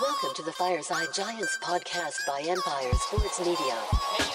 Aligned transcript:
Welcome 0.00 0.34
to 0.34 0.42
the 0.42 0.50
Fireside 0.50 1.06
Giants 1.14 1.56
podcast 1.62 2.16
by 2.26 2.40
Empire 2.40 2.92
Sports 2.94 3.38
Media. 3.38 4.33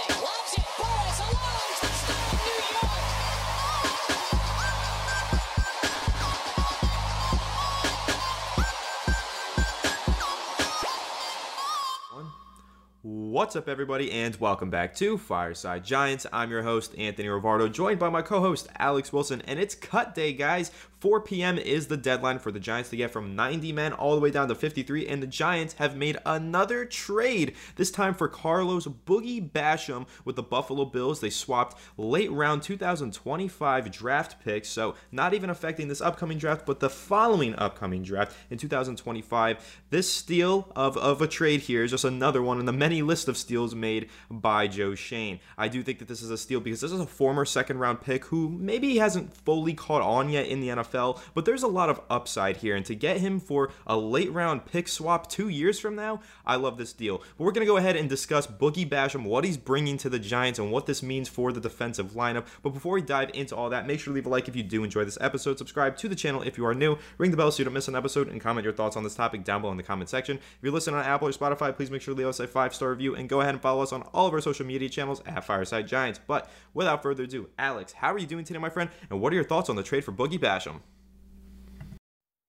What's 13.39 13.55
up, 13.55 13.69
everybody, 13.69 14.11
and 14.11 14.35
welcome 14.35 14.69
back 14.69 14.93
to 14.95 15.17
Fireside 15.17 15.85
Giants. 15.85 16.25
I'm 16.33 16.51
your 16.51 16.63
host, 16.63 16.93
Anthony 16.97 17.29
Rivardo, 17.29 17.71
joined 17.71 17.97
by 17.97 18.09
my 18.09 18.21
co 18.21 18.41
host, 18.41 18.67
Alex 18.77 19.13
Wilson, 19.13 19.41
and 19.47 19.57
it's 19.57 19.75
cut 19.75 20.13
day, 20.13 20.33
guys. 20.33 20.71
4 20.99 21.21
p.m. 21.21 21.57
is 21.57 21.87
the 21.87 21.95
deadline 21.95 22.39
for 22.39 22.51
the 22.51 22.59
Giants 22.59 22.89
to 22.89 22.97
get 22.97 23.11
from 23.11 23.33
90 23.33 23.71
men 23.71 23.93
all 23.93 24.15
the 24.15 24.21
way 24.21 24.31
down 24.31 24.49
to 24.49 24.55
53, 24.55 25.07
and 25.07 25.23
the 25.23 25.27
Giants 25.27 25.75
have 25.75 25.95
made 25.95 26.17
another 26.25 26.83
trade, 26.83 27.55
this 27.77 27.89
time 27.89 28.13
for 28.13 28.27
Carlos 28.27 28.85
Boogie 28.85 29.49
Basham 29.49 30.05
with 30.25 30.35
the 30.35 30.43
Buffalo 30.43 30.83
Bills. 30.83 31.21
They 31.21 31.29
swapped 31.29 31.77
late 31.95 32.31
round 32.31 32.63
2025 32.63 33.91
draft 33.91 34.43
picks, 34.43 34.67
so 34.67 34.95
not 35.09 35.33
even 35.33 35.49
affecting 35.49 35.87
this 35.87 36.01
upcoming 36.01 36.37
draft, 36.37 36.65
but 36.65 36.81
the 36.81 36.89
following 36.89 37.55
upcoming 37.55 38.03
draft 38.03 38.35
in 38.49 38.57
2025. 38.57 39.81
This 39.91 40.11
steal 40.11 40.69
of, 40.75 40.97
of 40.97 41.21
a 41.21 41.27
trade 41.27 41.61
here 41.61 41.85
is 41.85 41.91
just 41.91 42.03
another 42.03 42.41
one 42.41 42.59
in 42.59 42.65
the 42.65 42.73
many 42.73 43.01
list 43.01 43.28
of 43.29 43.37
steals 43.37 43.73
made 43.73 44.09
by 44.29 44.67
Joe 44.67 44.95
Schoen. 44.95 45.39
I 45.57 45.69
do 45.69 45.81
think 45.81 45.99
that 45.99 46.07
this 46.07 46.21
is 46.21 46.31
a 46.31 46.37
steal 46.37 46.59
because 46.59 46.81
this 46.81 46.91
is 46.91 46.99
a 46.99 47.05
former 47.05 47.45
second 47.45 47.79
round 47.79 48.01
pick 48.01 48.25
who 48.25 48.49
maybe 48.49 48.97
hasn't 48.97 49.33
fully 49.33 49.73
caught 49.73 50.01
on 50.01 50.29
yet 50.29 50.47
in 50.47 50.59
the 50.59 50.69
NFL, 50.69 51.21
but 51.33 51.45
there's 51.45 51.63
a 51.63 51.67
lot 51.67 51.89
of 51.89 52.01
upside 52.09 52.57
here. 52.57 52.75
And 52.75 52.85
to 52.85 52.95
get 52.95 53.17
him 53.17 53.39
for 53.39 53.71
a 53.87 53.95
late 53.97 54.31
round 54.31 54.65
pick 54.65 54.87
swap 54.87 55.29
two 55.29 55.49
years 55.49 55.79
from 55.79 55.95
now, 55.95 56.21
I 56.45 56.55
love 56.55 56.77
this 56.77 56.93
deal. 56.93 57.19
But 57.37 57.43
we're 57.45 57.51
going 57.51 57.65
to 57.65 57.71
go 57.71 57.77
ahead 57.77 57.95
and 57.95 58.09
discuss 58.09 58.47
Boogie 58.47 58.87
Basham, 58.87 59.23
what 59.23 59.45
he's 59.45 59.57
bringing 59.57 59.97
to 59.99 60.09
the 60.09 60.19
Giants, 60.19 60.59
and 60.59 60.71
what 60.71 60.85
this 60.85 61.03
means 61.03 61.29
for 61.29 61.51
the 61.51 61.61
defensive 61.61 62.11
lineup. 62.11 62.47
But 62.63 62.71
before 62.71 62.93
we 62.93 63.01
dive 63.01 63.31
into 63.33 63.55
all 63.55 63.69
that, 63.69 63.87
make 63.87 63.99
sure 63.99 64.11
to 64.11 64.15
leave 64.15 64.25
a 64.25 64.29
like 64.29 64.47
if 64.47 64.55
you 64.55 64.63
do 64.63 64.83
enjoy 64.83 65.05
this 65.05 65.17
episode, 65.21 65.57
subscribe 65.57 65.97
to 65.97 66.07
the 66.07 66.15
channel 66.15 66.41
if 66.41 66.57
you 66.57 66.65
are 66.65 66.73
new, 66.73 66.97
ring 67.17 67.31
the 67.31 67.37
bell 67.37 67.51
so 67.51 67.59
you 67.59 67.65
don't 67.65 67.73
miss 67.73 67.87
an 67.87 67.95
episode, 67.95 68.27
and 68.27 68.41
comment 68.41 68.63
your 68.63 68.73
thoughts 68.73 68.95
on 68.95 69.03
this 69.03 69.15
topic 69.15 69.43
down 69.43 69.61
below 69.61 69.71
in 69.71 69.77
the 69.77 69.83
comment 69.83 70.09
section. 70.09 70.37
If 70.37 70.57
you're 70.61 70.71
listening 70.71 70.97
on 70.97 71.05
Apple 71.05 71.27
or 71.27 71.31
Spotify, 71.31 71.75
please 71.75 71.91
make 71.91 72.01
sure 72.01 72.13
to 72.13 72.17
leave 72.17 72.27
us 72.27 72.39
a 72.39 72.47
five 72.47 72.73
star 72.73 72.89
review 72.89 73.15
and 73.19 73.27
go 73.27 73.41
ahead 73.41 73.53
and 73.53 73.61
follow 73.61 73.83
us 73.83 73.91
on 73.91 74.03
all 74.13 74.27
of 74.27 74.33
our 74.33 74.41
social 74.41 74.65
media 74.65 74.89
channels 74.89 75.21
at 75.25 75.43
Fireside 75.43 75.87
Giants. 75.87 76.19
But 76.25 76.49
without 76.73 77.03
further 77.03 77.23
ado, 77.23 77.49
Alex, 77.59 77.93
how 77.93 78.13
are 78.13 78.17
you 78.17 78.25
doing 78.25 78.45
today, 78.45 78.59
my 78.59 78.69
friend? 78.69 78.89
And 79.09 79.19
what 79.19 79.33
are 79.33 79.35
your 79.35 79.43
thoughts 79.43 79.69
on 79.69 79.75
the 79.75 79.83
trade 79.83 80.05
for 80.05 80.11
Boogie 80.11 80.39
Basham? 80.39 80.81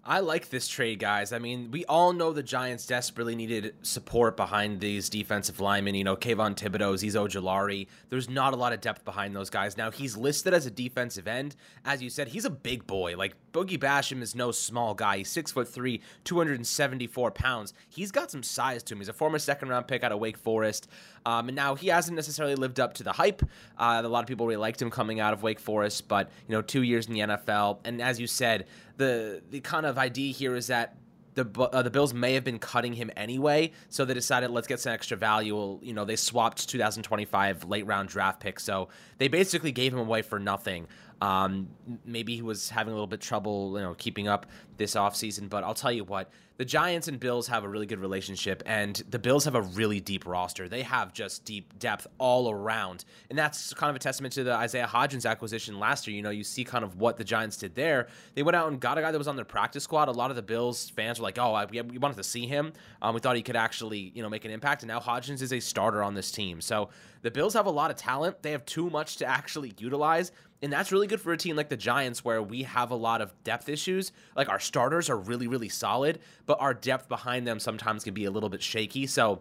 I 0.02 0.20
like 0.20 0.48
this 0.48 0.66
trade, 0.66 0.98
guys. 0.98 1.30
I 1.30 1.38
mean, 1.38 1.70
we 1.70 1.84
all 1.84 2.14
know 2.14 2.32
the 2.32 2.42
Giants 2.42 2.86
desperately 2.86 3.36
needed 3.36 3.74
support 3.82 4.34
behind 4.34 4.80
these 4.80 5.10
defensive 5.10 5.60
linemen. 5.60 5.94
You 5.94 6.04
know, 6.04 6.16
Kayvon 6.16 6.56
Thibodeaux, 6.56 6.94
Azeez 6.94 7.14
Ojulari. 7.14 7.86
There's 8.08 8.28
not 8.30 8.54
a 8.54 8.56
lot 8.56 8.72
of 8.72 8.80
depth 8.80 9.04
behind 9.04 9.36
those 9.36 9.50
guys. 9.50 9.76
Now, 9.76 9.90
he's 9.90 10.16
listed 10.16 10.54
as 10.54 10.64
a 10.64 10.70
defensive 10.70 11.28
end. 11.28 11.54
As 11.84 12.02
you 12.02 12.08
said, 12.08 12.28
he's 12.28 12.46
a 12.46 12.50
big 12.50 12.86
boy. 12.86 13.14
Like, 13.14 13.36
Boogie 13.52 13.78
Basham 13.78 14.22
is 14.22 14.34
no 14.34 14.52
small 14.52 14.94
guy. 14.94 15.18
He's 15.18 15.28
six 15.28 15.52
foot 15.52 15.68
three, 15.68 16.00
274 16.24 17.30
pounds. 17.32 17.74
He's 17.90 18.10
got 18.10 18.30
some 18.30 18.42
size 18.42 18.82
to 18.84 18.94
him. 18.94 19.00
He's 19.00 19.08
a 19.10 19.12
former 19.12 19.38
second 19.38 19.68
round 19.68 19.86
pick 19.86 20.02
out 20.02 20.12
of 20.12 20.18
Wake 20.18 20.38
Forest. 20.38 20.88
Um, 21.26 21.48
and 21.48 21.56
now 21.56 21.74
he 21.74 21.88
hasn't 21.88 22.16
necessarily 22.16 22.54
lived 22.54 22.80
up 22.80 22.94
to 22.94 23.02
the 23.02 23.12
hype. 23.12 23.42
Uh, 23.76 24.00
a 24.02 24.08
lot 24.08 24.20
of 24.20 24.26
people 24.26 24.46
really 24.46 24.56
liked 24.56 24.80
him 24.80 24.90
coming 24.90 25.20
out 25.20 25.34
of 25.34 25.42
Wake 25.42 25.60
Forest, 25.60 26.08
but, 26.08 26.30
you 26.48 26.56
know, 26.56 26.62
two 26.62 26.82
years 26.82 27.06
in 27.06 27.12
the 27.12 27.20
NFL. 27.20 27.80
And 27.84 28.00
as 28.00 28.18
you 28.18 28.26
said, 28.26 28.66
the 29.00 29.42
the 29.50 29.60
kind 29.60 29.86
of 29.86 29.89
idea 29.98 30.32
here 30.32 30.54
is 30.54 30.68
that 30.68 30.96
the 31.34 31.46
uh, 31.60 31.82
the 31.82 31.90
Bills 31.90 32.12
may 32.12 32.34
have 32.34 32.44
been 32.44 32.58
cutting 32.58 32.92
him 32.92 33.10
anyway, 33.16 33.72
so 33.88 34.04
they 34.04 34.14
decided 34.14 34.50
let's 34.50 34.66
get 34.66 34.80
some 34.80 34.92
extra 34.92 35.16
value. 35.16 35.78
You 35.82 35.92
know, 35.92 36.04
they 36.04 36.16
swapped 36.16 36.68
2025 36.68 37.64
late 37.64 37.86
round 37.86 38.08
draft 38.08 38.40
pick, 38.40 38.58
so 38.60 38.88
they 39.18 39.28
basically 39.28 39.72
gave 39.72 39.92
him 39.92 40.00
away 40.00 40.22
for 40.22 40.38
nothing. 40.38 40.88
Um, 41.20 41.68
maybe 42.04 42.34
he 42.34 42.42
was 42.42 42.70
having 42.70 42.92
a 42.92 42.94
little 42.94 43.06
bit 43.06 43.20
trouble, 43.20 43.74
you 43.76 43.82
know, 43.82 43.94
keeping 43.94 44.28
up 44.28 44.46
this 44.76 44.94
offseason, 44.94 45.48
but 45.48 45.64
I'll 45.64 45.74
tell 45.74 45.92
you 45.92 46.04
what, 46.04 46.30
the 46.60 46.64
Giants 46.66 47.08
and 47.08 47.18
Bills 47.18 47.48
have 47.48 47.64
a 47.64 47.68
really 47.68 47.86
good 47.86 48.00
relationship, 48.00 48.62
and 48.66 48.94
the 49.08 49.18
Bills 49.18 49.46
have 49.46 49.54
a 49.54 49.62
really 49.62 49.98
deep 49.98 50.26
roster. 50.26 50.68
They 50.68 50.82
have 50.82 51.14
just 51.14 51.46
deep 51.46 51.78
depth 51.78 52.06
all 52.18 52.50
around, 52.50 53.06
and 53.30 53.38
that's 53.38 53.72
kind 53.72 53.88
of 53.88 53.96
a 53.96 53.98
testament 53.98 54.34
to 54.34 54.44
the 54.44 54.52
Isaiah 54.52 54.86
Hodgins 54.86 55.24
acquisition 55.24 55.78
last 55.78 56.06
year. 56.06 56.14
You 56.14 56.22
know, 56.22 56.28
you 56.28 56.44
see 56.44 56.64
kind 56.64 56.84
of 56.84 56.96
what 56.96 57.16
the 57.16 57.24
Giants 57.24 57.56
did 57.56 57.74
there. 57.74 58.08
They 58.34 58.42
went 58.42 58.56
out 58.56 58.70
and 58.70 58.78
got 58.78 58.98
a 58.98 59.00
guy 59.00 59.10
that 59.10 59.16
was 59.16 59.26
on 59.26 59.36
their 59.36 59.46
practice 59.46 59.84
squad. 59.84 60.08
A 60.08 60.12
lot 60.12 60.28
of 60.28 60.36
the 60.36 60.42
Bills 60.42 60.90
fans 60.90 61.18
were 61.18 61.22
like, 61.22 61.38
"Oh, 61.38 61.54
I, 61.54 61.64
we 61.64 61.96
wanted 61.96 62.18
to 62.18 62.24
see 62.24 62.46
him. 62.46 62.74
Um, 63.00 63.14
we 63.14 63.22
thought 63.22 63.36
he 63.36 63.42
could 63.42 63.56
actually, 63.56 64.12
you 64.14 64.22
know, 64.22 64.28
make 64.28 64.44
an 64.44 64.50
impact." 64.50 64.82
And 64.82 64.88
now 64.88 65.00
Hodgins 65.00 65.40
is 65.40 65.54
a 65.54 65.60
starter 65.60 66.02
on 66.02 66.12
this 66.12 66.30
team. 66.30 66.60
So 66.60 66.90
the 67.22 67.30
Bills 67.30 67.54
have 67.54 67.64
a 67.64 67.70
lot 67.70 67.90
of 67.90 67.96
talent. 67.96 68.42
They 68.42 68.50
have 68.50 68.66
too 68.66 68.90
much 68.90 69.16
to 69.16 69.26
actually 69.26 69.72
utilize. 69.78 70.30
And 70.62 70.72
that's 70.72 70.92
really 70.92 71.06
good 71.06 71.20
for 71.20 71.32
a 71.32 71.36
team 71.36 71.56
like 71.56 71.70
the 71.70 71.76
Giants, 71.76 72.24
where 72.24 72.42
we 72.42 72.64
have 72.64 72.90
a 72.90 72.94
lot 72.94 73.22
of 73.22 73.32
depth 73.44 73.68
issues. 73.68 74.12
Like 74.36 74.48
our 74.48 74.60
starters 74.60 75.08
are 75.08 75.16
really, 75.16 75.46
really 75.46 75.70
solid, 75.70 76.18
but 76.46 76.60
our 76.60 76.74
depth 76.74 77.08
behind 77.08 77.46
them 77.46 77.58
sometimes 77.58 78.04
can 78.04 78.12
be 78.12 78.26
a 78.26 78.30
little 78.30 78.50
bit 78.50 78.62
shaky. 78.62 79.06
So 79.06 79.40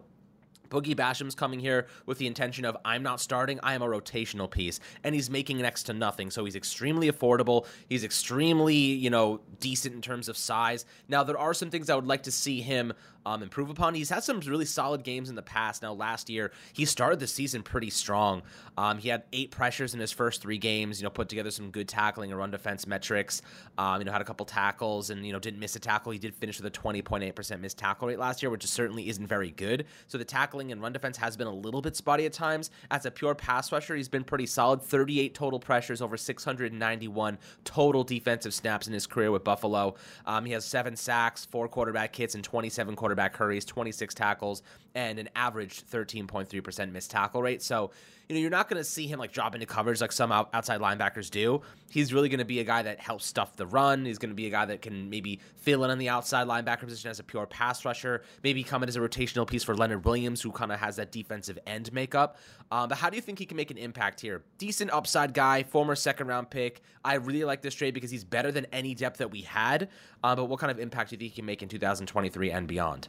Boogie 0.70 0.96
Basham's 0.96 1.34
coming 1.34 1.60
here 1.60 1.86
with 2.06 2.18
the 2.18 2.26
intention 2.26 2.64
of 2.64 2.76
I'm 2.84 3.02
not 3.02 3.20
starting, 3.20 3.60
I 3.62 3.74
am 3.74 3.82
a 3.82 3.86
rotational 3.86 4.50
piece, 4.50 4.80
and 5.04 5.14
he's 5.14 5.28
making 5.28 5.58
next 5.58 5.84
to 5.84 5.92
nothing. 5.92 6.30
So 6.30 6.44
he's 6.44 6.56
extremely 6.56 7.10
affordable. 7.10 7.66
He's 7.88 8.04
extremely, 8.04 8.74
you 8.74 9.10
know, 9.10 9.40
decent 9.58 9.94
in 9.94 10.00
terms 10.02 10.28
of 10.28 10.36
size. 10.36 10.84
Now 11.08 11.24
there 11.24 11.38
are 11.38 11.54
some 11.54 11.70
things 11.70 11.90
I 11.90 11.94
would 11.94 12.06
like 12.06 12.22
to 12.24 12.32
see 12.32 12.60
him 12.60 12.92
um, 13.26 13.42
improve 13.42 13.70
upon. 13.70 13.94
He's 13.94 14.08
had 14.08 14.24
some 14.24 14.40
really 14.40 14.64
solid 14.64 15.02
games 15.02 15.28
in 15.28 15.34
the 15.34 15.42
past. 15.42 15.82
Now 15.82 15.92
last 15.92 16.30
year 16.30 16.52
he 16.72 16.84
started 16.84 17.20
the 17.20 17.26
season 17.26 17.62
pretty 17.62 17.90
strong. 17.90 18.42
Um, 18.76 18.98
he 18.98 19.08
had 19.08 19.24
eight 19.32 19.50
pressures 19.50 19.94
in 19.94 20.00
his 20.00 20.12
first 20.12 20.40
three 20.40 20.58
games. 20.58 21.00
You 21.00 21.04
know, 21.04 21.10
put 21.10 21.28
together 21.28 21.50
some 21.50 21.70
good 21.70 21.88
tackling 21.88 22.30
and 22.30 22.38
run 22.38 22.50
defense 22.50 22.86
metrics. 22.86 23.42
Um, 23.78 24.00
you 24.00 24.04
know, 24.04 24.12
had 24.12 24.22
a 24.22 24.24
couple 24.24 24.46
tackles 24.46 25.10
and 25.10 25.26
you 25.26 25.32
know 25.32 25.38
didn't 25.38 25.60
miss 25.60 25.76
a 25.76 25.80
tackle. 25.80 26.12
He 26.12 26.18
did 26.18 26.34
finish 26.34 26.60
with 26.60 26.66
a 26.66 26.78
20.8% 26.78 27.60
missed 27.60 27.78
tackle 27.78 28.08
rate 28.08 28.18
last 28.18 28.42
year, 28.42 28.50
which 28.50 28.64
certainly 28.66 29.08
isn't 29.08 29.26
very 29.26 29.50
good. 29.50 29.86
So 30.06 30.18
the 30.18 30.24
tackling 30.24 30.59
and 30.68 30.82
run 30.82 30.92
defense 30.92 31.16
has 31.16 31.36
been 31.36 31.46
a 31.46 31.52
little 31.52 31.80
bit 31.80 31.96
spotty 31.96 32.26
at 32.26 32.32
times. 32.32 32.70
As 32.90 33.06
a 33.06 33.10
pure 33.10 33.34
pass 33.34 33.72
rusher, 33.72 33.96
he's 33.96 34.08
been 34.08 34.24
pretty 34.24 34.46
solid. 34.46 34.82
38 34.82 35.34
total 35.34 35.58
pressures, 35.58 36.02
over 36.02 36.16
691 36.16 37.38
total 37.64 38.04
defensive 38.04 38.52
snaps 38.52 38.86
in 38.86 38.92
his 38.92 39.06
career 39.06 39.30
with 39.30 39.44
Buffalo. 39.44 39.94
Um, 40.26 40.44
he 40.44 40.52
has 40.52 40.64
seven 40.64 40.96
sacks, 40.96 41.44
four 41.46 41.68
quarterback 41.68 42.14
hits, 42.14 42.34
and 42.34 42.44
27 42.44 42.96
quarterback 42.96 43.36
hurries, 43.36 43.64
26 43.64 44.14
tackles, 44.14 44.62
and 44.94 45.18
an 45.18 45.28
average 45.36 45.84
13.3% 45.86 46.92
missed 46.92 47.10
tackle 47.10 47.42
rate. 47.42 47.62
So, 47.62 47.90
you 48.28 48.36
know, 48.36 48.40
you're 48.40 48.50
not 48.50 48.68
going 48.68 48.78
to 48.80 48.88
see 48.88 49.08
him 49.08 49.18
like 49.18 49.32
drop 49.32 49.54
into 49.54 49.66
coverage 49.66 50.00
like 50.00 50.12
some 50.12 50.30
outside 50.30 50.80
linebackers 50.80 51.30
do. 51.30 51.62
He's 51.88 52.14
really 52.14 52.28
going 52.28 52.38
to 52.38 52.44
be 52.44 52.60
a 52.60 52.64
guy 52.64 52.82
that 52.82 53.00
helps 53.00 53.26
stuff 53.26 53.56
the 53.56 53.66
run. 53.66 54.04
He's 54.04 54.18
going 54.18 54.30
to 54.30 54.36
be 54.36 54.46
a 54.46 54.50
guy 54.50 54.64
that 54.66 54.82
can 54.82 55.10
maybe 55.10 55.40
fill 55.56 55.82
in 55.82 55.90
on 55.90 55.98
the 55.98 56.08
outside 56.08 56.46
linebacker 56.46 56.80
position 56.80 57.10
as 57.10 57.18
a 57.18 57.24
pure 57.24 57.46
pass 57.46 57.84
rusher, 57.84 58.22
maybe 58.44 58.62
come 58.62 58.84
in 58.84 58.88
as 58.88 58.94
a 58.94 59.00
rotational 59.00 59.48
piece 59.48 59.64
for 59.64 59.74
Leonard 59.74 60.04
Williams, 60.04 60.40
who 60.40 60.52
kind 60.52 60.70
of 60.70 60.78
has 60.78 60.94
that 60.96 61.10
defensive 61.10 61.58
end 61.66 61.92
makeup. 61.92 62.36
Um, 62.70 62.88
but 62.88 62.98
how 62.98 63.10
do 63.10 63.16
you 63.16 63.22
think 63.22 63.40
he 63.40 63.46
can 63.46 63.56
make 63.56 63.72
an 63.72 63.78
impact 63.78 64.20
here? 64.20 64.44
Decent 64.58 64.92
upside 64.92 65.34
guy, 65.34 65.64
former 65.64 65.96
second 65.96 66.28
round 66.28 66.50
pick. 66.50 66.82
I 67.04 67.14
really 67.14 67.42
like 67.42 67.62
this 67.62 67.74
trade 67.74 67.94
because 67.94 68.12
he's 68.12 68.22
better 68.22 68.52
than 68.52 68.66
any 68.72 68.94
depth 68.94 69.18
that 69.18 69.32
we 69.32 69.42
had. 69.42 69.88
Uh, 70.22 70.36
but 70.36 70.44
what 70.44 70.60
kind 70.60 70.70
of 70.70 70.78
impact 70.78 71.10
do 71.10 71.14
you 71.14 71.18
think 71.18 71.32
he 71.32 71.36
can 71.36 71.46
make 71.46 71.62
in 71.62 71.68
2023 71.68 72.52
and 72.52 72.68
beyond? 72.68 73.08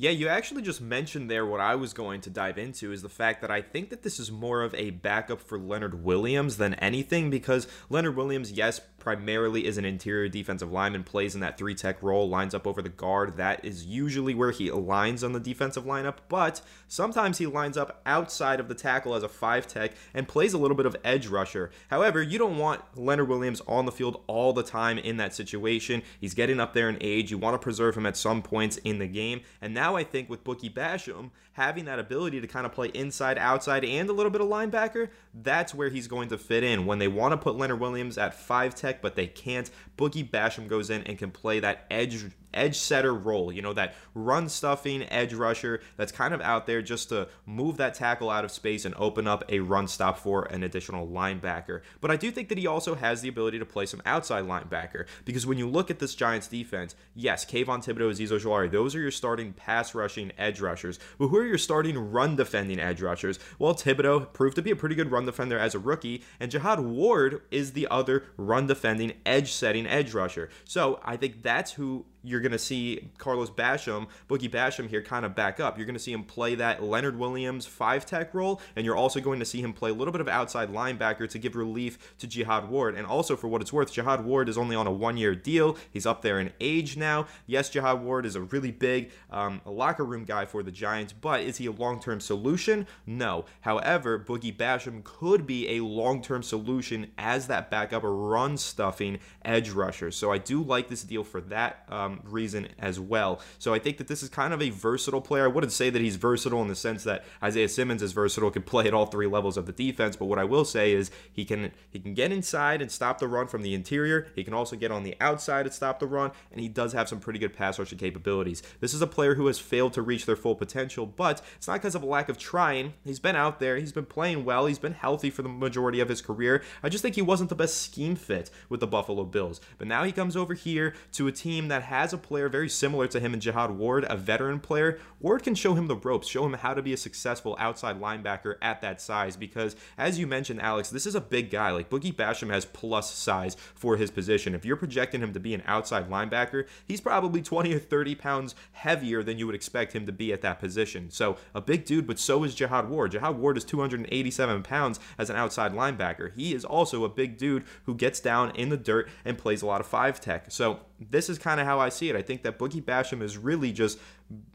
Yeah, 0.00 0.10
you 0.10 0.28
actually 0.28 0.62
just 0.62 0.80
mentioned 0.80 1.28
there 1.28 1.44
what 1.44 1.58
I 1.58 1.74
was 1.74 1.92
going 1.92 2.20
to 2.20 2.30
dive 2.30 2.56
into 2.56 2.92
is 2.92 3.02
the 3.02 3.08
fact 3.08 3.40
that 3.40 3.50
I 3.50 3.60
think 3.60 3.90
that 3.90 4.04
this 4.04 4.20
is 4.20 4.30
more 4.30 4.62
of 4.62 4.72
a 4.76 4.90
backup 4.90 5.40
for 5.40 5.58
Leonard 5.58 6.04
Williams 6.04 6.56
than 6.56 6.74
anything 6.74 7.30
because 7.30 7.66
Leonard 7.90 8.14
Williams, 8.14 8.52
yes, 8.52 8.80
primarily 9.08 9.64
is 9.64 9.78
an 9.78 9.86
interior 9.86 10.28
defensive 10.28 10.70
lineman, 10.70 11.02
plays 11.02 11.34
in 11.34 11.40
that 11.40 11.56
three 11.56 11.74
tech 11.74 12.02
role, 12.02 12.28
lines 12.28 12.54
up 12.54 12.66
over 12.66 12.82
the 12.82 12.90
guard. 12.90 13.38
That 13.38 13.64
is 13.64 13.86
usually 13.86 14.34
where 14.34 14.50
he 14.50 14.68
aligns 14.68 15.24
on 15.24 15.32
the 15.32 15.40
defensive 15.40 15.84
lineup, 15.84 16.16
but 16.28 16.60
sometimes 16.88 17.38
he 17.38 17.46
lines 17.46 17.78
up 17.78 18.02
outside 18.04 18.60
of 18.60 18.68
the 18.68 18.74
tackle 18.74 19.14
as 19.14 19.22
a 19.22 19.28
five 19.28 19.66
tech 19.66 19.92
and 20.12 20.28
plays 20.28 20.52
a 20.52 20.58
little 20.58 20.76
bit 20.76 20.84
of 20.84 20.94
edge 21.04 21.26
rusher. 21.26 21.70
However, 21.88 22.20
you 22.22 22.36
don't 22.36 22.58
want 22.58 22.82
Leonard 22.98 23.30
Williams 23.30 23.62
on 23.66 23.86
the 23.86 23.92
field 23.92 24.22
all 24.26 24.52
the 24.52 24.62
time 24.62 24.98
in 24.98 25.16
that 25.16 25.34
situation. 25.34 26.02
He's 26.20 26.34
getting 26.34 26.60
up 26.60 26.74
there 26.74 26.90
in 26.90 26.98
age. 27.00 27.30
You 27.30 27.38
want 27.38 27.54
to 27.54 27.58
preserve 27.58 27.96
him 27.96 28.04
at 28.04 28.14
some 28.14 28.42
points 28.42 28.76
in 28.76 28.98
the 28.98 29.06
game. 29.06 29.40
And 29.62 29.72
now 29.72 29.96
I 29.96 30.04
think 30.04 30.28
with 30.28 30.44
Boogie 30.44 30.70
Basham 30.70 31.30
having 31.58 31.86
that 31.86 31.98
ability 31.98 32.40
to 32.40 32.46
kind 32.46 32.64
of 32.64 32.72
play 32.72 32.88
inside, 32.94 33.36
outside, 33.36 33.84
and 33.84 34.08
a 34.08 34.12
little 34.12 34.30
bit 34.30 34.40
of 34.40 34.48
linebacker, 34.48 35.08
that's 35.34 35.74
where 35.74 35.88
he's 35.88 36.06
going 36.06 36.28
to 36.28 36.38
fit 36.38 36.62
in. 36.62 36.86
When 36.86 36.98
they 37.00 37.08
want 37.08 37.32
to 37.32 37.36
put 37.36 37.56
Leonard 37.56 37.80
Williams 37.80 38.16
at 38.16 38.32
five 38.32 38.76
tech, 38.76 38.97
but 39.00 39.16
they 39.16 39.26
can't. 39.26 39.70
Boogie 39.96 40.28
Basham 40.28 40.68
goes 40.68 40.90
in 40.90 41.02
and 41.04 41.18
can 41.18 41.30
play 41.30 41.60
that 41.60 41.86
edge 41.90 42.24
edge 42.52 42.76
setter 42.76 43.14
role, 43.14 43.52
you 43.52 43.62
know, 43.62 43.72
that 43.72 43.94
run 44.14 44.48
stuffing 44.48 45.02
edge 45.04 45.34
rusher 45.34 45.80
that's 45.96 46.12
kind 46.12 46.34
of 46.34 46.40
out 46.40 46.66
there 46.66 46.82
just 46.82 47.08
to 47.10 47.28
move 47.46 47.76
that 47.76 47.94
tackle 47.94 48.30
out 48.30 48.44
of 48.44 48.50
space 48.50 48.84
and 48.84 48.94
open 48.96 49.26
up 49.26 49.44
a 49.48 49.60
run 49.60 49.88
stop 49.88 50.18
for 50.18 50.44
an 50.44 50.62
additional 50.62 51.06
linebacker. 51.06 51.82
But 52.00 52.10
I 52.10 52.16
do 52.16 52.30
think 52.30 52.48
that 52.48 52.58
he 52.58 52.66
also 52.66 52.94
has 52.94 53.20
the 53.20 53.28
ability 53.28 53.58
to 53.58 53.66
play 53.66 53.86
some 53.86 54.02
outside 54.06 54.44
linebacker 54.44 55.06
because 55.24 55.46
when 55.46 55.58
you 55.58 55.68
look 55.68 55.90
at 55.90 55.98
this 55.98 56.14
Giants 56.14 56.48
defense, 56.48 56.94
yes, 57.14 57.44
Kayvon 57.44 57.84
Thibodeaux, 57.84 58.10
Azeez 58.10 58.30
Ojulari, 58.30 58.70
those 58.70 58.94
are 58.94 59.00
your 59.00 59.10
starting 59.10 59.52
pass 59.52 59.94
rushing 59.94 60.32
edge 60.38 60.60
rushers. 60.60 60.98
But 61.18 61.28
who 61.28 61.38
are 61.38 61.46
your 61.46 61.58
starting 61.58 61.98
run 62.10 62.36
defending 62.36 62.80
edge 62.80 63.02
rushers? 63.02 63.38
Well, 63.58 63.74
Thibodeaux 63.74 64.32
proved 64.32 64.56
to 64.56 64.62
be 64.62 64.70
a 64.70 64.76
pretty 64.76 64.94
good 64.94 65.10
run 65.10 65.26
defender 65.26 65.58
as 65.58 65.74
a 65.74 65.78
rookie, 65.78 66.22
and 66.40 66.50
Jihad 66.50 66.80
Ward 66.80 67.42
is 67.50 67.72
the 67.72 67.88
other 67.90 68.24
run 68.36 68.66
defending 68.66 69.14
edge 69.26 69.52
setting 69.52 69.86
edge 69.86 70.14
rusher. 70.14 70.48
So 70.64 71.00
I 71.04 71.16
think 71.16 71.42
that's 71.42 71.72
who 71.72 72.06
you're 72.22 72.40
going 72.40 72.52
to 72.52 72.58
see 72.58 73.10
Carlos 73.18 73.50
Basham, 73.50 74.06
Boogie 74.28 74.50
Basham 74.50 74.88
here 74.88 75.02
kind 75.02 75.24
of 75.24 75.34
back 75.34 75.60
up. 75.60 75.76
You're 75.76 75.86
going 75.86 75.94
to 75.94 76.00
see 76.00 76.12
him 76.12 76.24
play 76.24 76.54
that 76.56 76.82
Leonard 76.82 77.18
Williams 77.18 77.66
five 77.66 78.04
tech 78.04 78.34
role, 78.34 78.60
and 78.76 78.84
you're 78.84 78.96
also 78.96 79.20
going 79.20 79.38
to 79.38 79.44
see 79.44 79.60
him 79.60 79.72
play 79.72 79.90
a 79.90 79.94
little 79.94 80.12
bit 80.12 80.20
of 80.20 80.28
outside 80.28 80.70
linebacker 80.70 81.28
to 81.28 81.38
give 81.38 81.56
relief 81.56 82.16
to 82.18 82.26
Jihad 82.26 82.68
Ward. 82.68 82.94
And 82.94 83.06
also, 83.06 83.36
for 83.36 83.48
what 83.48 83.60
it's 83.60 83.72
worth, 83.72 83.92
Jihad 83.92 84.24
Ward 84.24 84.48
is 84.48 84.58
only 84.58 84.76
on 84.76 84.86
a 84.86 84.92
one 84.92 85.16
year 85.16 85.34
deal. 85.34 85.76
He's 85.90 86.06
up 86.06 86.22
there 86.22 86.40
in 86.40 86.52
age 86.60 86.96
now. 86.96 87.26
Yes, 87.46 87.70
Jihad 87.70 88.02
Ward 88.02 88.26
is 88.26 88.36
a 88.36 88.42
really 88.42 88.70
big 88.70 89.10
um, 89.30 89.60
locker 89.64 90.04
room 90.04 90.24
guy 90.24 90.44
for 90.44 90.62
the 90.62 90.72
Giants, 90.72 91.12
but 91.12 91.40
is 91.40 91.58
he 91.58 91.66
a 91.66 91.72
long 91.72 92.00
term 92.00 92.20
solution? 92.20 92.86
No. 93.06 93.44
However, 93.60 94.18
Boogie 94.18 94.56
Basham 94.56 95.04
could 95.04 95.46
be 95.46 95.76
a 95.76 95.84
long 95.84 96.22
term 96.22 96.42
solution 96.42 97.10
as 97.16 97.46
that 97.46 97.70
backup 97.70 98.02
run 98.04 98.56
stuffing 98.56 99.18
edge 99.44 99.70
rusher. 99.70 100.10
So 100.10 100.32
I 100.32 100.38
do 100.38 100.62
like 100.62 100.88
this 100.88 101.02
deal 101.02 101.24
for 101.24 101.40
that. 101.42 101.84
Um, 102.08 102.20
reason 102.24 102.68
as 102.78 102.98
well. 102.98 103.40
So 103.58 103.74
I 103.74 103.78
think 103.78 103.98
that 103.98 104.08
this 104.08 104.22
is 104.22 104.28
kind 104.28 104.54
of 104.54 104.62
a 104.62 104.70
versatile 104.70 105.20
player. 105.20 105.44
I 105.44 105.48
wouldn't 105.48 105.72
say 105.72 105.90
that 105.90 106.00
he's 106.00 106.16
versatile 106.16 106.62
in 106.62 106.68
the 106.68 106.74
sense 106.74 107.04
that 107.04 107.24
Isaiah 107.42 107.68
Simmons 107.68 108.02
is 108.02 108.12
versatile, 108.12 108.50
can 108.50 108.62
play 108.62 108.86
at 108.86 108.94
all 108.94 109.06
three 109.06 109.26
levels 109.26 109.56
of 109.56 109.66
the 109.66 109.72
defense. 109.72 110.16
But 110.16 110.26
what 110.26 110.38
I 110.38 110.44
will 110.44 110.64
say 110.64 110.92
is 110.92 111.10
he 111.32 111.44
can 111.44 111.72
he 111.90 111.98
can 111.98 112.14
get 112.14 112.32
inside 112.32 112.80
and 112.80 112.90
stop 112.90 113.18
the 113.18 113.28
run 113.28 113.46
from 113.46 113.62
the 113.62 113.74
interior. 113.74 114.28
He 114.34 114.44
can 114.44 114.54
also 114.54 114.76
get 114.76 114.90
on 114.90 115.02
the 115.02 115.16
outside 115.20 115.66
and 115.66 115.74
stop 115.74 115.98
the 115.98 116.06
run, 116.06 116.32
and 116.50 116.60
he 116.60 116.68
does 116.68 116.92
have 116.92 117.08
some 117.08 117.20
pretty 117.20 117.38
good 117.38 117.54
pass 117.54 117.78
rushing 117.78 117.98
capabilities. 117.98 118.62
This 118.80 118.94
is 118.94 119.02
a 119.02 119.06
player 119.06 119.34
who 119.34 119.46
has 119.46 119.58
failed 119.58 119.92
to 119.94 120.02
reach 120.02 120.24
their 120.24 120.36
full 120.36 120.54
potential, 120.54 121.04
but 121.06 121.42
it's 121.56 121.68
not 121.68 121.74
because 121.74 121.94
of 121.94 122.02
a 122.02 122.06
lack 122.06 122.28
of 122.28 122.38
trying. 122.38 122.94
He's 123.04 123.20
been 123.20 123.36
out 123.36 123.60
there, 123.60 123.76
he's 123.76 123.92
been 123.92 124.06
playing 124.06 124.44
well, 124.44 124.66
he's 124.66 124.78
been 124.78 124.94
healthy 124.94 125.30
for 125.30 125.42
the 125.42 125.48
majority 125.48 126.00
of 126.00 126.08
his 126.08 126.22
career. 126.22 126.62
I 126.82 126.88
just 126.88 127.02
think 127.02 127.16
he 127.16 127.22
wasn't 127.22 127.50
the 127.50 127.54
best 127.54 127.82
scheme 127.82 128.16
fit 128.16 128.50
with 128.68 128.80
the 128.80 128.86
Buffalo 128.86 129.24
Bills. 129.24 129.60
But 129.76 129.88
now 129.88 130.04
he 130.04 130.12
comes 130.12 130.36
over 130.36 130.54
here 130.54 130.94
to 131.12 131.26
a 131.26 131.32
team 131.32 131.68
that 131.68 131.82
has 131.82 131.97
a 132.12 132.18
player 132.18 132.48
very 132.48 132.68
similar 132.68 133.08
to 133.08 133.18
him 133.18 133.32
and 133.32 133.42
Jihad 133.42 133.72
Ward, 133.72 134.06
a 134.08 134.16
veteran 134.16 134.60
player. 134.60 135.00
Ward 135.20 135.42
can 135.42 135.56
show 135.56 135.74
him 135.74 135.88
the 135.88 135.96
ropes, 135.96 136.28
show 136.28 136.46
him 136.46 136.52
how 136.52 136.72
to 136.72 136.80
be 136.80 136.92
a 136.92 136.96
successful 136.96 137.56
outside 137.58 138.00
linebacker 138.00 138.54
at 138.62 138.80
that 138.82 139.00
size 139.00 139.36
because, 139.36 139.74
as 139.98 140.16
you 140.16 140.26
mentioned, 140.26 140.62
Alex, 140.62 140.90
this 140.90 141.06
is 141.06 141.16
a 141.16 141.20
big 141.20 141.50
guy. 141.50 141.72
Like 141.72 141.90
Boogie 141.90 142.14
Basham 142.14 142.50
has 142.50 142.64
plus 142.64 143.12
size 143.12 143.56
for 143.74 143.96
his 143.96 144.12
position. 144.12 144.54
If 144.54 144.64
you're 144.64 144.76
projecting 144.76 145.20
him 145.20 145.32
to 145.32 145.40
be 145.40 145.54
an 145.54 145.62
outside 145.66 146.08
linebacker, 146.08 146.68
he's 146.86 147.00
probably 147.00 147.42
20 147.42 147.74
or 147.74 147.80
30 147.80 148.14
pounds 148.14 148.54
heavier 148.72 149.24
than 149.24 149.36
you 149.36 149.46
would 149.46 149.56
expect 149.56 149.92
him 149.92 150.06
to 150.06 150.12
be 150.12 150.32
at 150.32 150.42
that 150.42 150.60
position. 150.60 151.10
So, 151.10 151.36
a 151.52 151.60
big 151.60 151.84
dude, 151.84 152.06
but 152.06 152.20
so 152.20 152.44
is 152.44 152.54
Jihad 152.54 152.88
Ward. 152.88 153.10
Jihad 153.10 153.38
Ward 153.38 153.56
is 153.56 153.64
287 153.64 154.62
pounds 154.62 155.00
as 155.18 155.30
an 155.30 155.36
outside 155.36 155.72
linebacker. 155.72 156.32
He 156.36 156.54
is 156.54 156.64
also 156.64 157.04
a 157.04 157.08
big 157.08 157.38
dude 157.38 157.64
who 157.86 157.94
gets 157.96 158.20
down 158.20 158.54
in 158.54 158.68
the 158.68 158.76
dirt 158.76 159.08
and 159.24 159.36
plays 159.36 159.62
a 159.62 159.66
lot 159.66 159.80
of 159.80 159.86
five 159.86 160.20
tech. 160.20 160.46
So, 160.50 160.80
this 161.00 161.28
is 161.28 161.38
kind 161.38 161.60
of 161.60 161.66
how 161.66 161.78
I 161.78 161.87
see 161.88 162.08
it. 162.08 162.16
I 162.16 162.22
think 162.22 162.42
that 162.42 162.58
Boogie 162.58 162.82
Basham 162.82 163.22
is 163.22 163.36
really 163.36 163.72
just 163.72 163.98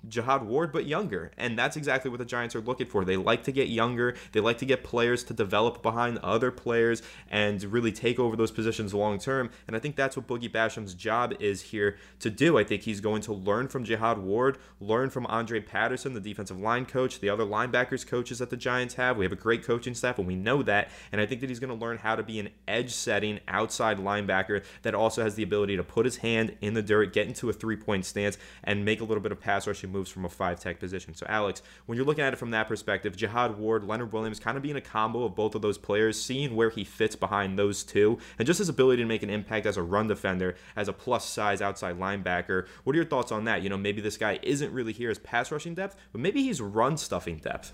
Jihad 0.07 0.43
Ward, 0.45 0.71
but 0.71 0.85
younger. 0.85 1.31
And 1.37 1.57
that's 1.57 1.75
exactly 1.75 2.11
what 2.11 2.19
the 2.19 2.25
Giants 2.25 2.55
are 2.55 2.61
looking 2.61 2.87
for. 2.87 3.03
They 3.05 3.17
like 3.17 3.43
to 3.43 3.51
get 3.51 3.69
younger, 3.69 4.15
they 4.31 4.39
like 4.39 4.57
to 4.59 4.65
get 4.65 4.83
players 4.83 5.23
to 5.25 5.33
develop 5.33 5.81
behind 5.81 6.19
other 6.19 6.51
players 6.51 7.01
and 7.29 7.63
really 7.63 7.91
take 7.91 8.19
over 8.19 8.35
those 8.35 8.51
positions 8.51 8.93
long 8.93 9.17
term. 9.17 9.49
And 9.67 9.75
I 9.75 9.79
think 9.79 9.95
that's 9.95 10.15
what 10.15 10.27
Boogie 10.27 10.51
Basham's 10.51 10.93
job 10.93 11.33
is 11.39 11.61
here 11.61 11.97
to 12.19 12.29
do. 12.29 12.57
I 12.57 12.63
think 12.63 12.83
he's 12.83 12.99
going 13.01 13.21
to 13.23 13.33
learn 13.33 13.67
from 13.67 13.83
Jihad 13.83 14.19
Ward, 14.19 14.57
learn 14.79 15.09
from 15.09 15.25
Andre 15.27 15.59
Patterson, 15.59 16.13
the 16.13 16.19
defensive 16.19 16.59
line 16.59 16.85
coach, 16.85 17.19
the 17.19 17.29
other 17.29 17.45
linebackers 17.45 18.05
coaches 18.05 18.39
that 18.39 18.49
the 18.49 18.57
Giants 18.57 18.95
have. 18.95 19.17
We 19.17 19.25
have 19.25 19.31
a 19.31 19.37
great 19.37 19.63
coaching 19.63 19.95
staff, 19.95 20.17
and 20.19 20.27
we 20.27 20.35
know 20.35 20.61
that. 20.63 20.89
And 21.11 21.19
I 21.19 21.25
think 21.25 21.41
that 21.41 21.49
he's 21.49 21.59
going 21.59 21.77
to 21.77 21.85
learn 21.85 21.97
how 21.97 22.15
to 22.15 22.23
be 22.23 22.39
an 22.39 22.49
edge 22.67 22.91
setting 22.91 23.39
outside 23.47 23.97
linebacker 23.97 24.63
that 24.83 24.93
also 24.93 25.23
has 25.23 25.35
the 25.35 25.43
ability 25.43 25.77
to 25.77 25.83
put 25.83 26.05
his 26.05 26.17
hand 26.17 26.55
in 26.61 26.73
the 26.73 26.81
dirt, 26.81 27.13
get 27.13 27.27
into 27.27 27.49
a 27.49 27.53
three 27.53 27.77
point 27.77 28.05
stance, 28.05 28.37
and 28.63 28.85
make 28.85 29.01
a 29.01 29.03
little 29.03 29.23
bit 29.23 29.31
of 29.31 29.39
pass 29.39 29.62
pass 29.63 29.67
rushing 29.67 29.91
moves 29.91 30.09
from 30.11 30.25
a 30.25 30.29
five 30.29 30.59
tech 30.59 30.79
position. 30.79 31.13
So, 31.13 31.25
Alex, 31.29 31.61
when 31.85 31.95
you're 31.95 32.05
looking 32.05 32.23
at 32.23 32.33
it 32.33 32.35
from 32.35 32.51
that 32.51 32.67
perspective, 32.67 33.15
Jihad 33.15 33.57
Ward, 33.57 33.85
Leonard 33.85 34.11
Williams, 34.11 34.39
kind 34.39 34.57
of 34.57 34.63
being 34.63 34.75
a 34.75 34.81
combo 34.81 35.23
of 35.23 35.35
both 35.35 35.55
of 35.55 35.61
those 35.61 35.77
players, 35.77 36.21
seeing 36.21 36.55
where 36.55 36.69
he 36.69 36.83
fits 36.83 37.15
behind 37.15 37.57
those 37.57 37.83
two, 37.83 38.17
and 38.37 38.45
just 38.45 38.59
his 38.59 38.69
ability 38.69 39.01
to 39.01 39.07
make 39.07 39.23
an 39.23 39.29
impact 39.29 39.65
as 39.65 39.77
a 39.77 39.81
run 39.81 40.07
defender, 40.07 40.55
as 40.75 40.89
a 40.89 40.93
plus 40.93 41.25
size 41.25 41.61
outside 41.61 41.97
linebacker. 41.97 42.67
What 42.83 42.93
are 42.93 42.97
your 42.97 43.05
thoughts 43.05 43.31
on 43.31 43.45
that? 43.45 43.61
You 43.61 43.69
know, 43.69 43.77
maybe 43.77 44.01
this 44.01 44.17
guy 44.17 44.39
isn't 44.43 44.73
really 44.73 44.91
here 44.93 45.09
as 45.09 45.19
pass 45.19 45.51
rushing 45.51 45.75
depth, 45.75 45.95
but 46.11 46.19
maybe 46.19 46.43
he's 46.43 46.59
run 46.59 46.97
stuffing 46.97 47.37
depth. 47.37 47.73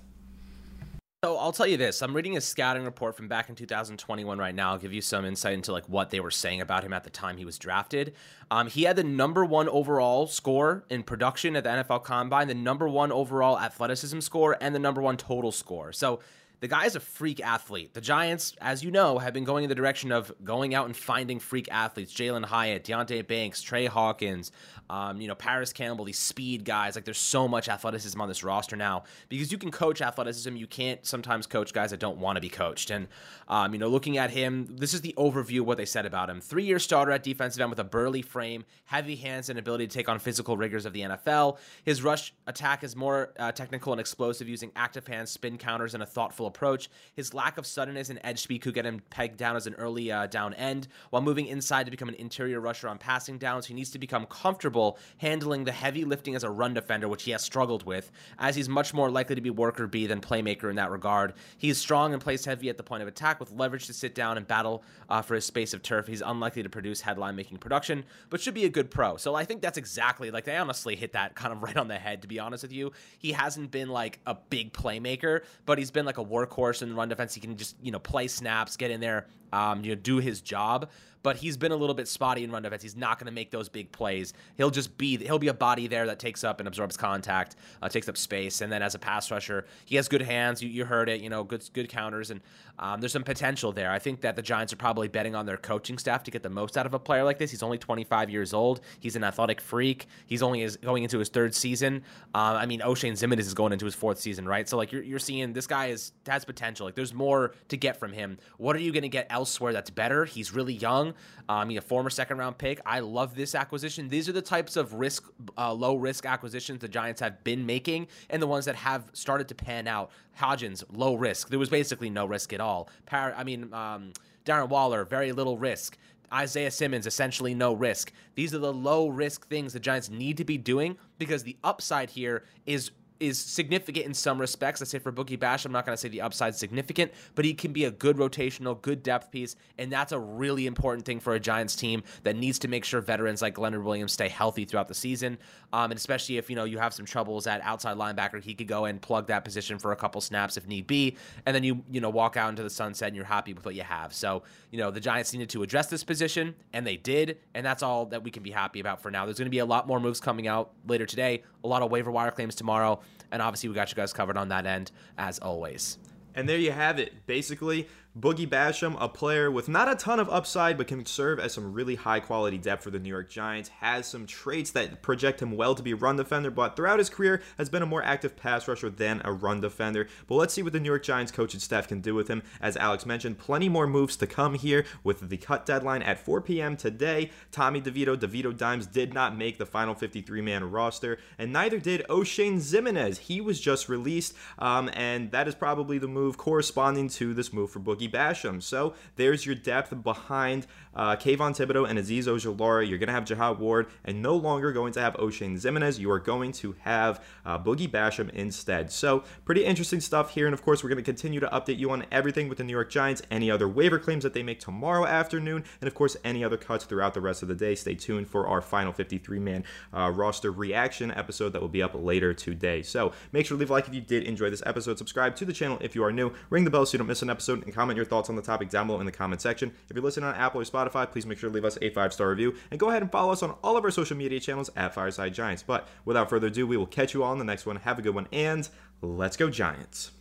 So 1.22 1.36
I'll 1.36 1.52
tell 1.52 1.68
you 1.68 1.76
this: 1.76 2.02
I'm 2.02 2.16
reading 2.16 2.38
a 2.38 2.42
scouting 2.42 2.86
report 2.86 3.18
from 3.18 3.28
back 3.28 3.50
in 3.50 3.56
2021 3.56 4.38
right 4.38 4.56
now. 4.56 4.72
I'll 4.72 4.78
give 4.78 4.94
you 4.94 5.02
some 5.02 5.26
insight 5.26 5.52
into 5.52 5.74
like 5.74 5.84
what 5.90 6.12
they 6.12 6.22
were 6.22 6.32
saying 6.32 6.62
about 6.62 6.86
him 6.86 6.94
at 6.94 7.04
the 7.04 7.10
time 7.10 7.36
he 7.36 7.44
was 7.44 7.58
drafted. 7.58 8.14
Um, 8.50 8.68
he 8.68 8.84
had 8.84 8.96
the 8.96 9.04
number 9.04 9.44
one 9.44 9.68
overall 9.68 10.28
score 10.28 10.86
in 10.90 11.04
production 11.04 11.58
at 11.58 11.66
the 11.66 11.72
NFL 11.72 12.06
Combine, 12.06 12.48
the 12.48 12.54
number 12.54 12.88
one 12.88 13.12
overall 13.12 13.60
athleticism 13.60 14.22
score, 14.22 14.56
and 14.62 14.74
the 14.74 14.80
number 14.80 15.02
one 15.02 15.18
total 15.18 15.52
score. 15.52 15.92
So 15.92 16.22
the 16.60 16.68
guy 16.68 16.86
is 16.86 16.96
a 16.96 17.00
freak 17.00 17.40
athlete. 17.42 17.94
The 17.94 18.02
Giants, 18.02 18.54
as 18.60 18.84
you 18.84 18.92
know, 18.92 19.18
have 19.18 19.34
been 19.34 19.46
going 19.46 19.64
in 19.64 19.70
the 19.70 19.76
direction 19.76 20.12
of 20.12 20.32
going 20.44 20.76
out 20.76 20.88
and 20.88 20.96
finding 20.96 21.40
freak 21.40 21.70
athletes. 21.72 22.14
Jalin 22.14 22.44
Hyatt, 22.44 22.84
Deonte 22.84 23.26
Banks, 23.26 23.62
Tre 23.62 23.86
Hawkins, 23.86 24.52
um, 24.90 25.22
you 25.22 25.28
know, 25.28 25.36
Parris 25.36 25.72
Campbell, 25.72 26.04
these 26.06 26.20
speed 26.20 26.66
guys. 26.66 26.96
Like 26.96 27.06
there's 27.06 27.18
so 27.18 27.48
much 27.48 27.70
athleticism 27.70 28.20
on 28.20 28.28
this 28.28 28.44
roster 28.44 28.76
now 28.76 29.04
because 29.30 29.52
you 29.52 29.58
can 29.58 29.72
coach 29.72 30.02
athleticism. 30.02 30.56
You 30.56 30.68
can't 30.68 31.06
sometimes 31.06 31.48
coach 31.48 31.72
guys 31.74 31.92
that 31.92 32.00
don't 32.00 32.18
want 32.18 32.36
to 32.36 32.42
be 32.42 32.50
coached. 32.50 32.90
And, 32.90 33.08
um, 33.48 33.72
you 33.74 33.80
know, 33.80 33.88
looking 33.88 34.18
at 34.18 34.32
him, 34.32 34.68
this 34.70 34.94
is 34.94 35.02
the 35.02 35.14
overview 35.18 35.62
of 35.62 35.68
what 35.68 35.78
they 35.78 35.86
said 35.86 36.06
about 36.06 36.30
him. 36.30 36.42
Three 36.42 36.66
year 36.66 36.80
starter 36.80 37.12
at 37.12 37.24
defensive 37.24 37.62
end 37.62 37.70
with 37.70 37.80
a 37.80 37.86
burly 37.86 38.22
frame, 38.22 38.66
heavy 38.86 39.16
hands, 39.16 39.50
and 39.50 39.58
ability 39.58 39.88
to 39.88 39.94
take 39.94 40.10
on 40.10 40.20
physical 40.20 40.58
rigors 40.58 40.86
of 40.86 40.92
the 40.92 41.02
NFL. 41.02 41.58
His 41.86 42.04
rush 42.04 42.34
attack 42.48 42.84
is 42.84 42.98
more 42.98 43.34
uh, 43.40 43.54
technical 43.54 43.94
and 43.94 44.00
explosive 44.00 44.50
using 44.50 44.72
active 44.76 45.08
hands, 45.08 45.32
spin 45.32 45.58
counters, 45.58 45.94
and 45.94 46.04
a 46.04 46.06
thoughtful 46.06 46.49
approach. 46.50 46.90
His 47.14 47.34
lack 47.34 47.58
of 47.58 47.66
suddenness 47.66 48.10
and 48.10 48.20
edge 48.24 48.40
speed 48.40 48.60
could 48.60 48.74
get 48.74 48.86
him 48.86 49.02
pegged 49.10 49.38
down 49.38 49.56
as 49.56 49.68
an 49.68 49.76
early 49.76 50.12
uh, 50.12 50.28
down 50.28 50.54
end. 50.56 50.88
While 51.10 51.22
moving 51.22 51.46
inside 51.46 51.86
to 51.86 51.92
become 51.92 52.10
an 52.10 52.16
interior 52.16 52.60
rusher 52.60 52.90
on 52.90 52.98
passing 52.98 53.38
downs, 53.38 53.66
he 53.66 53.74
needs 53.74 53.92
to 53.92 54.00
become 54.00 54.26
comfortable 54.26 54.98
handling 55.18 55.64
the 55.64 55.72
heavy 55.72 56.04
lifting 56.04 56.36
as 56.36 56.44
a 56.44 56.50
run 56.50 56.74
defender, 56.74 57.08
which 57.08 57.24
he 57.24 57.32
has 57.32 57.42
struggled 57.42 57.84
with, 57.86 58.12
as 58.38 58.56
he's 58.56 58.68
much 58.68 58.94
more 58.94 59.10
likely 59.10 59.36
to 59.36 59.42
be 59.42 59.50
worker 59.50 59.88
bee 59.88 60.08
than 60.08 60.20
playmaker 60.22 60.70
in 60.70 60.76
that 60.76 60.92
regard. 60.92 61.34
He 61.58 61.70
is 61.70 61.78
strong 61.78 62.14
and 62.14 62.22
plays 62.22 62.46
heavy 62.46 62.70
at 62.70 62.78
the 62.78 62.84
point 62.84 63.02
of 63.02 63.08
attack 63.08 63.40
with 63.40 63.52
leverage 63.52 63.88
to 63.88 63.94
sit 63.94 64.16
down 64.16 64.38
and 64.38 64.48
battle 64.48 64.84
uh, 65.10 65.22
for 65.22 65.36
his 65.36 65.46
space 65.46 65.74
of 65.74 65.82
turf. 65.82 66.08
He's 66.08 66.22
unlikely 66.22 66.64
to 66.64 66.70
produce 66.70 67.02
headline 67.02 67.36
making 67.36 67.58
production, 67.58 68.04
but 68.30 68.42
should 68.42 68.54
be 68.54 68.66
a 68.66 68.70
good 68.70 68.92
pro. 68.92 69.18
So 69.18 69.36
I 69.36 69.46
think 69.46 69.62
that's 69.62 69.78
exactly 69.78 70.32
like 70.32 70.46
they 70.46 70.58
honestly 70.58 70.96
hit 70.96 71.14
that 71.14 71.36
kind 71.36 71.54
of 71.54 71.64
right 71.64 71.78
on 71.78 71.88
the 71.88 71.98
head, 71.98 72.22
to 72.22 72.28
be 72.28 72.40
honest 72.40 72.64
with 72.64 72.74
you. 72.74 72.92
He 73.18 73.32
hasn't 73.32 73.72
been 73.72 73.90
like 73.90 74.20
a 74.26 74.36
big 74.36 74.74
playmaker, 74.74 75.42
but 75.66 75.78
he's 75.78 75.92
been 75.92 76.06
like 76.06 76.18
a 76.18 76.24
workhorse 76.46 76.82
in 76.82 76.96
run 76.96 77.10
defense. 77.10 77.34
He 77.34 77.42
can 77.42 77.58
just, 77.58 77.76
you 77.82 77.92
know, 77.92 78.00
play 78.00 78.28
snaps, 78.28 78.78
get 78.78 78.92
in 78.92 79.00
there, 79.00 79.28
um, 79.54 79.84
you 79.84 79.96
know, 79.96 80.02
do 80.02 80.18
his 80.18 80.42
job 80.42 80.90
but 81.24 81.38
he's 81.38 81.58
been 81.58 81.72
a 81.72 81.76
little 81.76 81.96
bit 81.96 82.08
spotty 82.08 82.44
in 82.44 82.52
run 82.52 82.64
defense. 82.64 82.82
He's 82.82 82.96
not 82.96 83.20
going 83.20 83.26
to 83.26 83.32
make 83.32 83.52
those 83.52 83.70
big 83.70 83.92
plays. 83.92 84.34
He'll 84.56 84.70
just 84.70 84.98
be 84.98 85.18
he'll 85.18 85.40
be 85.40 85.50
a 85.50 85.54
body 85.54 85.88
there 85.88 86.06
that 86.08 86.20
takes 86.20 86.44
up 86.44 86.60
and 86.60 86.68
absorbs 86.68 86.98
contact, 86.98 87.56
uh, 87.82 87.90
takes 87.90 88.08
up 88.08 88.18
space, 88.18 88.62
and 88.62 88.72
then 88.72 88.82
as 88.82 88.96
a 88.96 89.00
pass 89.00 89.30
rusher, 89.32 89.66
he 89.86 89.96
has 89.96 90.08
good 90.08 90.22
hands. 90.22 90.62
You, 90.62 90.70
you 90.70 90.86
heard 90.86 91.10
it, 91.10 91.22
you 91.22 91.30
know, 91.30 91.44
good 91.44 91.68
good 91.74 91.90
counters, 91.90 92.32
and 92.32 92.42
um, 92.80 93.02
there's 93.02 93.12
some 93.12 93.24
potential 93.24 93.72
there. 93.72 93.92
I 93.92 94.00
think 94.00 94.22
that 94.22 94.36
the 94.36 94.42
Giants 94.42 94.72
are 94.72 94.78
probably 94.78 95.08
betting 95.08 95.36
on 95.36 95.46
their 95.46 95.58
coaching 95.58 95.98
staff 95.98 96.24
to 96.24 96.32
get 96.32 96.44
the 96.44 96.50
most 96.50 96.78
out 96.78 96.86
of 96.86 96.94
a 96.94 97.00
player 97.00 97.24
like 97.24 97.38
this. 97.38 97.52
He's 97.52 97.64
only 97.64 97.78
25 97.78 98.30
years 98.30 98.54
old. 98.54 98.82
He's 99.00 99.16
an 99.16 99.24
athletic 99.24 99.60
freak. 99.60 100.08
He's 100.28 100.42
only 100.42 100.62
is 100.62 100.78
going 100.78 101.04
into 101.04 101.20
his 101.20 101.30
third 101.30 101.54
season. 101.54 102.04
Um, 102.34 102.56
I 102.56 102.66
mean, 102.66 102.80
Oshane 102.80 103.12
Ximines 103.12 103.40
is 103.40 103.54
going 103.54 103.74
into 103.74 103.86
his 103.86 103.96
fourth 103.96 104.20
season, 104.20 104.48
right? 104.48 104.68
So 104.70 104.78
like 104.78 104.92
you're, 104.92 105.04
you're 105.04 105.20
seeing 105.20 105.52
this 105.52 105.68
guy 105.68 105.88
is 105.88 106.14
has 106.28 106.46
potential. 106.46 106.86
Like 106.86 106.96
there's 106.96 107.14
more 107.14 107.54
to 107.68 107.76
get 107.76 107.98
from 107.98 108.14
him. 108.14 108.38
What 108.58 108.76
are 108.78 108.80
you 108.80 108.94
going 108.94 109.04
to 109.04 109.10
get 109.10 109.28
elsewhere 109.40 109.72
that's 109.72 109.90
better? 109.90 110.26
He's 110.26 110.54
really 110.54 110.74
young. 110.74 111.14
Um, 111.48 111.70
he's 111.70 111.80
a 111.80 111.82
former 111.82 112.10
second 112.10 112.38
round 112.40 112.58
pick. 112.58 112.82
I 112.86 113.00
love 113.00 113.36
this 113.36 113.56
acquisition. 113.56 114.10
These 114.10 114.28
are 114.28 114.34
the 114.34 114.42
types 114.42 114.76
of 114.76 114.96
risk, 114.96 115.32
uh, 115.58 115.72
low 115.72 115.96
risk 115.96 116.26
acquisitions 116.26 116.82
the 116.82 116.90
Giants 116.90 117.22
have 117.22 117.42
been 117.46 117.66
making, 117.66 118.08
and 118.30 118.42
the 118.42 118.48
ones 118.48 118.66
that 118.66 118.76
have 118.76 119.06
started 119.14 119.48
to 119.48 119.56
pan 119.56 119.88
out. 119.88 120.12
Hodgins, 120.38 120.84
low 120.92 121.16
risk. 121.16 121.48
There 121.48 121.58
was 121.58 121.70
basically 121.70 122.10
no 122.10 122.26
risk 122.26 122.52
at 122.52 122.60
all. 122.60 122.90
Par- 123.06 123.34
I 123.38 123.46
mean, 123.46 123.74
um, 123.74 124.12
Darren 124.46 124.68
Waller, 124.68 125.06
very 125.06 125.32
little 125.32 125.58
risk. 125.58 125.98
Isaiah 126.34 126.70
Simmons, 126.70 127.08
essentially 127.08 127.56
no 127.56 127.72
risk. 127.72 128.12
These 128.36 128.54
are 128.54 128.60
the 128.60 128.74
low 128.74 129.08
risk 129.08 129.48
things 129.48 129.72
the 129.72 129.80
Giants 129.80 130.10
need 130.10 130.36
to 130.38 130.44
be 130.44 130.58
doing 130.58 130.98
because 131.18 131.44
the 131.44 131.56
upside 131.64 132.10
here 132.10 132.44
is 132.66 132.92
is 133.20 133.38
significant 133.40 134.06
in 134.06 134.14
some 134.14 134.40
respects. 134.40 134.82
I 134.82 134.86
say 134.86 135.00
for 135.00 135.12
Boogie 135.12 135.40
Bash, 135.40 135.66
I'm 135.66 135.72
not 135.72 135.86
going 135.86 135.94
to 135.94 136.00
say 136.00 136.08
the 136.08 136.22
upside 136.22 136.56
significant, 136.56 137.12
but 137.36 137.46
he 137.46 137.54
can 137.54 137.74
be 137.74 137.86
a 137.86 137.92
good 137.92 138.18
rotational, 138.18 138.82
good 138.82 139.04
depth 139.04 139.32
piece, 139.32 139.56
and 139.78 139.92
that's 139.92 140.12
a 140.12 140.20
really 140.20 140.68
important 140.68 141.06
thing 141.06 141.20
for 141.20 141.34
a 141.34 141.40
Giants 141.40 141.76
team 141.76 142.04
that 142.24 142.36
needs 142.36 142.60
to 142.60 142.68
make 142.68 142.86
sure 142.86 143.02
veterans 143.02 143.42
like 143.42 143.58
Leonard 143.58 143.84
Williams 143.84 144.14
stay 144.14 144.30
healthy 144.30 144.66
throughout 144.66 144.88
the 144.88 144.94
season. 144.94 145.38
Um, 145.74 145.92
and 145.92 145.98
especially 145.98 146.38
if 146.38 146.50
you 146.50 146.56
know 146.56 146.64
you 146.64 146.80
have 146.80 146.94
some 146.94 147.06
troubles 147.06 147.46
at 147.48 147.62
outside 147.62 147.98
linebacker, 147.98 148.42
he 148.42 148.54
could 148.54 148.68
go 148.68 148.86
and 148.86 149.02
plug 149.02 149.28
that 149.28 149.44
position 149.44 149.78
for 149.78 149.92
a 149.92 149.96
couple 149.96 150.22
snaps 150.22 150.58
if 150.58 150.68
need 150.68 150.88
be, 150.88 151.18
and 151.46 151.56
then 151.56 151.64
you 151.64 151.84
you 151.92 152.02
know 152.02 152.10
walk 152.10 152.38
out 152.38 152.50
into 152.50 152.64
the 152.64 152.70
sunset 152.70 153.08
and 153.08 153.16
you're 153.16 153.26
happy 153.26 153.54
with 153.54 153.66
what 153.66 153.76
you 153.76 153.84
have. 153.84 154.14
So 154.14 154.44
you 154.72 154.80
know 154.80 154.92
the 154.92 155.00
Giants 155.00 155.34
needed 155.34 155.50
to 155.50 155.64
address 155.64 155.88
this 155.88 156.04
position, 156.04 156.56
and 156.74 156.88
they 156.88 156.98
did, 156.98 157.38
and 157.54 157.66
that's 157.66 157.84
all 157.84 158.06
that 158.08 158.24
we 158.24 158.32
can 158.32 158.44
be 158.44 158.52
happy 158.52 158.80
about 158.80 159.02
for 159.02 159.12
now. 159.12 159.26
There's 159.26 159.38
going 159.38 159.46
to 159.46 159.52
be 159.52 159.60
a 159.60 159.66
lot 159.66 159.88
more 159.88 160.00
moves 160.00 160.20
coming 160.20 160.48
out 160.48 160.72
later 160.88 161.06
today, 161.06 161.44
a 161.64 161.68
lot 161.68 161.82
of 161.82 161.92
waiver 161.92 162.12
wire 162.12 162.32
claims 162.32 162.56
tomorrow. 162.56 163.00
And 163.32 163.42
obviously, 163.42 163.70
we 163.70 163.76
got 163.76 163.90
you 163.90 163.96
guys 163.96 164.14
covered 164.14 164.38
on 164.38 164.50
that 164.50 164.66
end 164.66 164.92
as 165.18 165.40
always. 165.40 165.98
And 166.36 166.48
there 166.48 166.58
you 166.58 166.72
have 166.72 167.00
it. 167.00 167.26
Basically, 167.26 167.88
Boogie 168.20 168.50
Basham, 168.50 168.98
a 169.00 169.08
player 169.08 169.50
with 169.50 169.70
not 169.70 169.90
a 169.90 169.96
ton 169.96 170.20
of 170.20 170.30
upside, 170.30 170.78
but 170.78 170.88
can 170.88 171.06
serve 171.06 171.40
as 171.40 171.54
some 171.54 171.72
really 171.72 171.96
high 171.96 172.20
quality 172.20 172.58
depth 172.58 172.84
for 172.84 172.92
the 172.92 173.00
New 173.00 173.08
York 173.08 173.30
Giants, 173.30 173.70
has 173.80 174.08
some 174.08 174.26
traits 174.26 174.72
that 174.72 175.02
project 175.02 175.42
him 175.42 175.56
well 175.56 175.74
to 175.74 175.82
be 175.82 175.92
a 175.92 175.96
run 175.96 176.18
defender, 176.18 176.52
but 176.52 176.76
throughout 176.76 177.00
his 177.00 177.10
career 177.10 177.42
has 177.58 177.70
been 177.70 177.82
a 177.82 177.86
more 177.86 178.04
active 178.04 178.36
pass 178.36 178.68
rusher 178.68 178.90
than 178.90 179.22
a 179.24 179.32
run 179.32 179.62
defender. 179.62 180.08
But 180.28 180.36
let's 180.36 180.54
see 180.54 180.62
what 180.62 180.74
the 180.74 180.82
New 180.82 180.90
York 180.90 181.04
Giants 181.04 181.32
coach 181.32 181.54
and 181.54 181.62
staff 181.62 181.88
can 181.88 182.02
do 182.02 182.14
with 182.14 182.28
him. 182.28 182.44
As 182.60 182.76
Alex 182.76 183.06
mentioned, 183.06 183.38
plenty 183.38 183.70
more 183.70 183.88
moves 183.88 184.18
to 184.18 184.28
come 184.28 184.56
here 184.56 184.86
with 185.02 185.30
the 185.30 185.38
cut 185.38 185.66
deadline 185.66 186.02
at 186.02 186.20
4 186.20 186.42
p.m. 186.42 186.76
today. 186.76 187.30
Tommy 187.52 187.80
DeVito, 187.82 188.18
DeVito 188.18 188.56
Dimes 188.56 188.86
did 188.86 189.14
not 189.14 189.38
make 189.38 189.58
the 189.58 189.66
final 189.66 189.96
53 189.96 190.42
man 190.42 190.70
roster, 190.70 191.20
and 191.38 191.54
neither 191.54 191.80
did 191.80 192.06
Oshane 192.10 192.58
Ximines. 192.58 193.18
He 193.20 193.40
was 193.40 193.62
just 193.62 193.88
released, 193.88 194.36
um, 194.58 194.90
and 194.94 195.32
that 195.32 195.48
is 195.48 195.56
probably 195.56 196.00
the 196.00 196.08
move 196.08 196.38
corresponding 196.38 197.08
to 197.10 197.34
this 197.34 197.54
move 197.54 197.72
for 197.72 197.80
Boogie 197.80 198.09
Basham. 198.12 198.62
So 198.62 198.94
there's 199.16 199.46
your 199.46 199.56
depth 199.56 200.04
behind 200.04 200.68
uh, 200.96 201.16
Kayvon 201.16 201.56
Thibodeaux 201.56 201.90
and 201.90 201.98
Azeez 201.98 202.26
Ojulari. 202.26 202.88
You're 202.90 202.98
going 202.98 203.08
to 203.08 203.14
have 203.14 203.26
Jihad 203.26 203.60
Ward 203.60 203.88
and 204.06 204.22
no 204.22 204.36
longer 204.36 204.72
going 204.72 204.94
to 204.94 205.02
have 205.02 205.14
Oshane 205.16 205.56
Ximines. 205.56 206.00
You 206.00 206.12
are 206.12 206.20
going 206.20 206.52
to 206.54 206.76
have 206.80 207.24
uh, 207.46 207.58
Boogie 207.58 207.90
Basham 207.90 208.30
instead. 208.32 208.92
So 208.92 209.24
pretty 209.46 209.64
interesting 209.64 210.02
stuff 210.02 210.32
here. 210.32 210.46
And 210.46 210.54
of 210.54 210.62
course, 210.62 210.84
we're 210.84 210.90
going 210.90 210.98
to 210.98 211.04
continue 211.04 211.40
to 211.40 211.48
update 211.48 211.78
you 211.78 211.92
on 211.92 212.06
everything 212.12 212.50
with 212.50 212.58
the 212.58 212.64
New 212.64 212.74
York 212.74 212.90
Giants, 212.90 213.22
any 213.32 213.50
other 213.50 213.68
waiver 213.68 214.00
claims 214.00 214.24
that 214.24 214.34
they 214.34 214.44
make 214.44 214.60
tomorrow 214.60 215.06
afternoon, 215.06 215.64
and 215.82 215.88
of 215.88 215.94
course, 215.94 216.18
any 216.24 216.44
other 216.44 216.58
cuts 216.58 216.86
throughout 216.86 217.14
the 217.14 217.22
rest 217.22 217.42
of 217.42 217.48
the 217.48 217.56
day. 217.56 217.76
Stay 217.76 217.96
tuned 217.96 218.28
for 218.28 218.48
our 218.48 218.62
final 218.62 218.92
53 218.92 219.40
man 219.40 219.64
uh, 219.94 220.12
roster 220.14 220.52
reaction 220.52 221.12
episode 221.12 221.54
that 221.54 221.62
will 221.62 221.70
be 221.70 221.84
up 221.84 221.94
later 221.96 222.34
today. 222.34 222.82
So 222.82 223.14
make 223.32 223.46
sure 223.46 223.56
to 223.56 223.60
leave 223.60 223.70
a 223.70 223.74
like 223.74 223.88
if 223.88 223.94
you 223.94 224.02
did 224.02 224.24
enjoy 224.24 224.50
this 224.50 224.64
episode. 224.66 224.98
Subscribe 224.98 225.36
to 225.38 225.46
the 225.46 225.54
channel 225.54 225.78
if 225.82 225.96
you 225.96 226.04
are 226.04 226.12
new. 226.12 226.34
Ring 226.50 226.64
the 226.64 226.70
bell 226.70 226.86
so 226.86 226.94
you 226.94 227.00
don't 227.00 227.08
miss 227.08 227.22
an 227.22 227.30
episode 227.30 227.64
and 227.64 227.74
comment 227.90 227.98
your 227.98 228.06
thoughts 228.06 228.30
on 228.30 228.36
the 228.36 228.42
topic 228.44 228.70
down 228.70 228.86
below 228.86 229.00
in 229.00 229.06
the 229.08 229.12
comment 229.12 229.42
section. 229.42 229.74
If 229.90 229.96
you're 229.96 230.04
listening 230.04 230.28
on 230.28 230.36
Apple 230.36 230.62
or 230.62 230.64
Spotify, 230.64 231.10
please 231.10 231.26
make 231.26 231.40
sure 231.40 231.50
to 231.50 231.54
leave 231.54 231.66
us 231.66 231.80
a 231.82 231.90
five 231.90 232.14
star 232.14 232.30
review 232.30 232.56
and 232.70 232.80
go 232.80 232.90
ahead 232.90 233.02
and 233.02 233.12
follow 233.12 233.32
us 233.32 233.42
on 233.42 233.56
all 233.64 233.78
of 233.78 233.84
our 233.84 233.90
social 233.90 234.16
media 234.16 234.40
channels 234.40 234.70
at 234.76 234.94
Fireside 234.94 235.34
Giants. 235.34 235.64
But 235.64 235.88
without 236.06 236.30
further 236.30 236.48
ado, 236.48 236.68
we 236.68 236.78
will 236.78 236.86
catch 236.86 237.16
you 237.16 237.24
all 237.24 237.34
in 237.34 237.40
the 237.40 237.46
next 237.46 237.66
one. 237.66 237.78
Have 237.78 237.98
a 237.98 238.04
good 238.04 238.14
one 238.14 238.28
and 238.32 238.70
let's 239.02 239.38
go, 239.38 239.50
Giants. 239.50 240.12